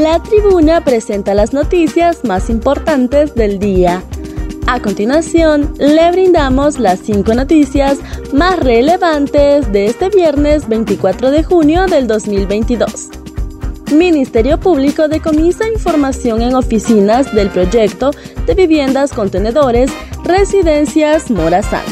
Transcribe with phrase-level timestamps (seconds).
[0.00, 4.02] La tribuna presenta las noticias más importantes del día.
[4.66, 7.98] A continuación, le brindamos las cinco noticias
[8.32, 13.10] más relevantes de este viernes 24 de junio del 2022.
[13.92, 18.12] Ministerio Público decomisa información en oficinas del proyecto
[18.46, 19.90] de viviendas contenedores
[20.24, 21.84] Residencias Morazán.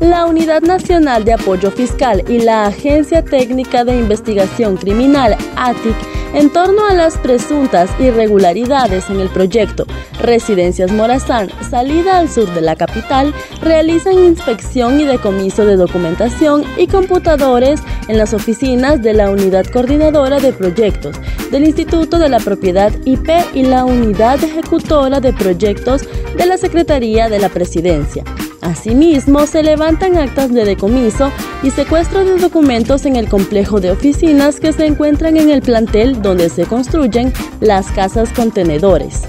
[0.00, 5.96] La Unidad Nacional de Apoyo Fiscal y la Agencia Técnica de Investigación Criminal ATIC
[6.34, 9.86] en torno a las presuntas irregularidades en el proyecto
[10.20, 16.88] Residencias Morazán, salida al sur de la capital, realizan inspección y decomiso de documentación y
[16.88, 21.16] computadores en las oficinas de la Unidad Coordinadora de Proyectos
[21.50, 26.02] del Instituto de la Propiedad IP y la Unidad Ejecutora de Proyectos
[26.36, 28.24] de la Secretaría de la Presidencia.
[28.64, 31.30] Asimismo, se levantan actas de decomiso
[31.62, 36.22] y secuestro de documentos en el complejo de oficinas que se encuentran en el plantel
[36.22, 39.22] donde se construyen las casas contenedores.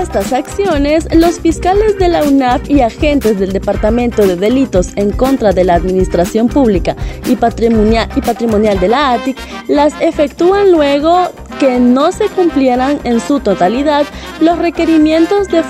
[0.00, 5.52] Estas acciones, los fiscales de la UNAF y agentes del Departamento de Delitos en contra
[5.52, 9.36] de la Administración Pública y Patrimonial, y patrimonial de la ATIC
[9.68, 11.28] las efectúan luego
[11.60, 14.06] que no se cumplieran en su totalidad
[14.40, 15.62] los requerimientos de,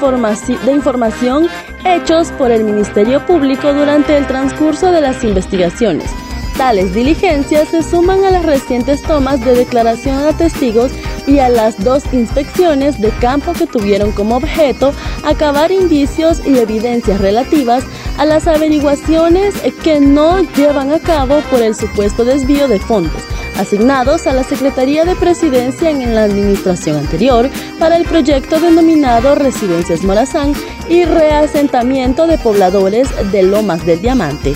[0.65, 1.49] de información
[1.85, 6.11] hechos por el Ministerio Público durante el transcurso de las investigaciones.
[6.57, 10.93] Tales diligencias se suman a las recientes tomas de declaración a testigos
[11.27, 14.93] y a las dos inspecciones de campo que tuvieron como objeto
[15.25, 17.83] acabar indicios y evidencias relativas
[18.17, 23.23] a las averiguaciones que no llevan a cabo por el supuesto desvío de fondos
[23.61, 30.03] asignados a la Secretaría de Presidencia en la administración anterior para el proyecto denominado Residencias
[30.03, 30.55] Morazán
[30.89, 34.55] y reasentamiento de pobladores de Lomas del Diamante.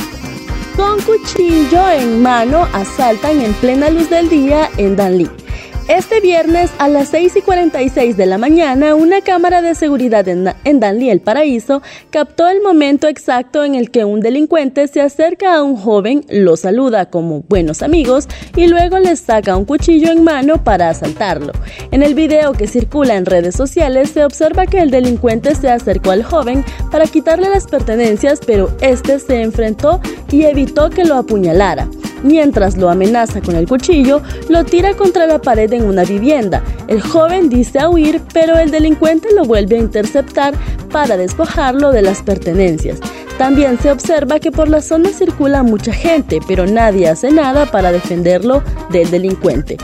[0.77, 5.44] Con cuchillo en mano asaltan en plena luz del día en Danlí.
[5.89, 10.51] Este viernes a las 6 y 46 de la mañana, una cámara de seguridad en,
[10.65, 15.55] en Danlí, el Paraíso, captó el momento exacto en el que un delincuente se acerca
[15.55, 20.25] a un joven, lo saluda como buenos amigos y luego le saca un cuchillo en
[20.25, 21.53] mano para asaltarlo.
[21.91, 26.13] En el video que circula en redes sociales se observa que el delincuente se acercó
[26.13, 30.01] al joven para quitarle las pertenencias, pero este se enfrentó
[30.31, 31.91] y evitó que lo apuñalara.
[32.25, 36.65] Mientras lo amenaza con el cuchillo, lo tira contra la pared en una vivienda.
[36.89, 40.55] El joven dice huir, pero el delincuente lo vuelve a interceptar
[40.91, 42.99] para despojarlo de las pertenencias.
[43.37, 47.93] También se observa que por la zona circula mucha gente, pero nadie hace nada para
[47.93, 49.77] defenderlo del delincuente.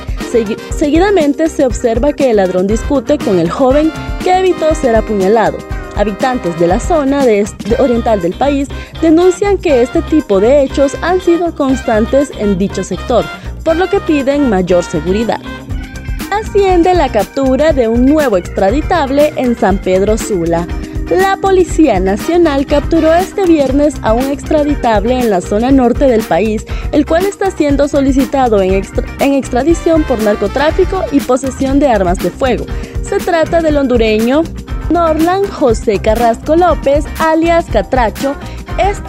[0.76, 3.92] seguidamente se observa que el ladrón discute con el joven
[4.24, 5.58] que evitó ser apuñalado.
[5.96, 7.46] Habitantes de la zona de
[7.78, 8.68] oriental del país
[9.00, 13.24] denuncian que este tipo de hechos han sido constantes en dicho sector,
[13.64, 15.40] por lo que piden mayor seguridad.
[16.30, 20.66] Asciende la captura de un nuevo extraditable en San Pedro Sula.
[21.10, 26.64] La Policía Nacional capturó este viernes a un extraditable en la zona norte del país,
[26.92, 28.80] el cual está siendo solicitado en,
[29.18, 32.64] en, extradición por narcotráfico y posesión de armas de fuego.
[33.02, 34.44] Se trata del hondureño
[34.90, 38.34] Norland José Carrasco López, alias Catracho,
[38.78, 39.00] es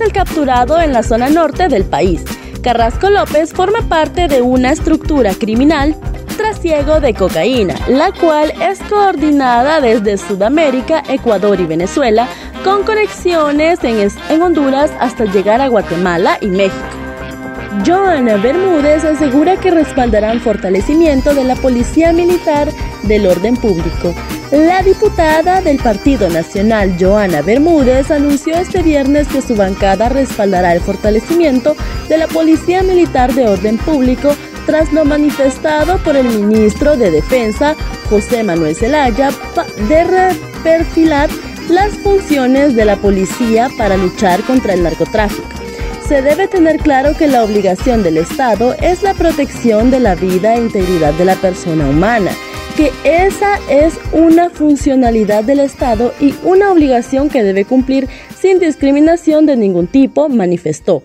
[0.00, 2.22] el, capturado en la zona norte del país.
[2.62, 5.96] Carrasco López forma parte de una estructura criminal
[6.36, 12.28] trasiego de cocaína, la cual es coordinada desde Sudamérica, Ecuador y Venezuela,
[12.64, 17.00] con conexiones en, en Honduras hasta llegar a Guatemala y México.
[17.86, 22.68] Joana Bermúdez asegura que respaldarán fortalecimiento de la Policía Militar
[23.02, 24.14] del Orden Público.
[24.50, 30.80] La diputada del Partido Nacional, Joana Bermúdez, anunció este viernes que su bancada respaldará el
[30.80, 31.76] fortalecimiento
[32.08, 34.34] de la Policía Militar de Orden Público
[34.66, 37.76] tras lo manifestado por el ministro de Defensa,
[38.08, 39.30] José Manuel Zelaya,
[39.88, 41.30] de reperfilar
[41.68, 45.48] las funciones de la policía para luchar contra el narcotráfico.
[46.08, 50.54] Se debe tener claro que la obligación del Estado es la protección de la vida
[50.54, 52.32] e integridad de la persona humana
[52.76, 58.08] que esa es una funcionalidad del Estado y una obligación que debe cumplir
[58.38, 61.02] sin discriminación de ningún tipo, manifestó.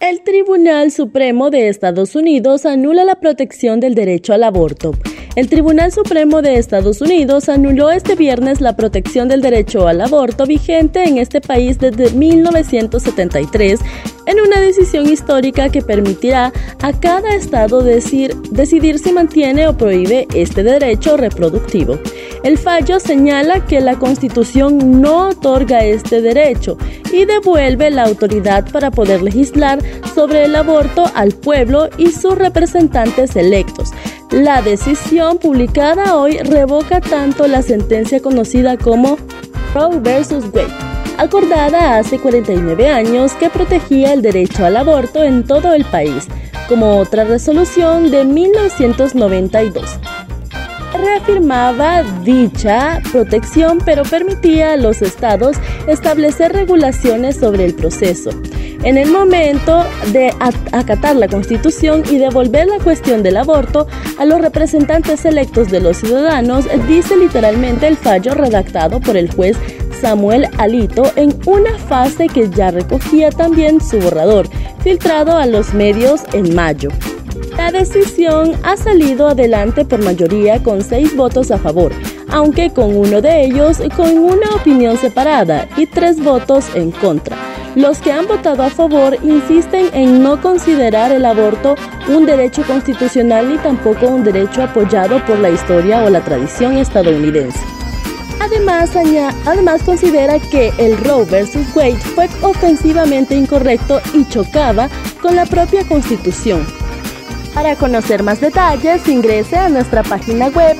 [0.00, 4.92] El Tribunal Supremo de Estados Unidos anula la protección del derecho al aborto.
[5.36, 10.44] El Tribunal Supremo de Estados Unidos anuló este viernes la protección del derecho al aborto
[10.44, 13.78] vigente en este país desde 1973
[14.26, 20.64] en una decisión histórica que permitirá a cada estado decidir si mantiene o prohíbe este
[20.64, 21.98] derecho reproductivo.
[22.42, 26.76] El fallo señala que la Constitución no otorga este derecho
[27.12, 29.78] y devuelve la autoridad para poder legislar
[30.14, 33.90] sobre el aborto al pueblo y sus representantes electos.
[34.30, 39.18] La decisión publicada hoy revoca tanto la sentencia conocida como
[39.74, 40.44] Roe vs.
[40.52, 40.72] Wade,
[41.18, 46.28] acordada hace 49 años que protegía el derecho al aborto en todo el país,
[46.68, 49.98] como otra resolución de 1992
[51.00, 55.56] reafirmaba dicha protección, pero permitía a los estados
[55.86, 58.30] establecer regulaciones sobre el proceso.
[58.82, 60.32] En el momento de
[60.72, 63.86] acatar la Constitución y devolver la cuestión del aborto
[64.18, 69.58] a los representantes electos de los ciudadanos, dice literalmente el fallo redactado por el juez
[70.00, 74.48] Samuel Alito en una fase que ya recogía también su borrador,
[74.82, 76.88] filtrado a los medios en mayo.
[77.58, 81.92] La decisión ha salido adelante por mayoría con seis votos a favor,
[82.30, 87.49] aunque con uno de ellos con una opinión separada y tres votos en contra.
[87.76, 91.76] Los que han votado a favor insisten en no considerar el aborto
[92.08, 97.60] un derecho constitucional ni tampoco un derecho apoyado por la historia o la tradición estadounidense.
[98.40, 98.90] Además,
[99.46, 101.74] además considera que el Roe vs.
[101.74, 104.88] Wade fue ofensivamente incorrecto y chocaba
[105.20, 106.66] con la propia constitución.
[107.54, 110.76] Para conocer más detalles, ingrese a nuestra página web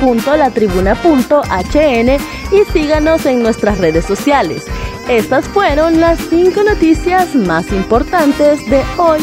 [0.00, 2.16] www.latribuna.hn
[2.52, 4.64] y síganos en nuestras redes sociales.
[5.08, 9.20] Estas fueron las 5 noticias más importantes de hoy,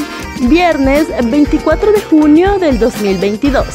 [0.48, 3.66] viernes 24 de junio del 2022.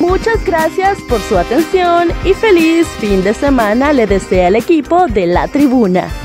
[0.00, 5.26] Muchas gracias por su atención y feliz fin de semana le desea el equipo de
[5.26, 6.23] La Tribuna.